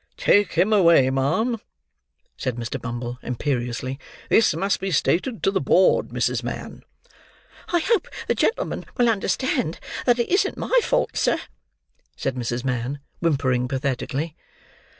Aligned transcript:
"Take 0.17 0.53
him 0.53 0.73
away, 0.73 1.11
ma'am!" 1.11 1.59
said 2.35 2.55
Mr. 2.55 2.81
Bumble 2.81 3.19
imperiously. 3.21 3.99
"This 4.31 4.55
must 4.55 4.79
be 4.79 4.89
stated 4.89 5.43
to 5.43 5.51
the 5.51 5.61
board, 5.61 6.07
Mrs. 6.07 6.41
Mann." 6.41 6.81
"I 7.71 7.81
hope 7.81 8.07
the 8.27 8.33
gentleman 8.33 8.83
will 8.97 9.07
understand 9.09 9.79
that 10.07 10.17
it 10.17 10.29
isn't 10.29 10.57
my 10.57 10.79
fault, 10.81 11.15
sir?" 11.15 11.37
said 12.15 12.33
Mrs. 12.33 12.63
Mann, 12.65 12.99
whimpering 13.19 13.67
pathetically. 13.67 14.35